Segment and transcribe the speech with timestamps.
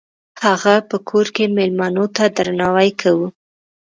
[0.45, 3.27] هغه په کور کې میلمنو ته درناوی کاوه.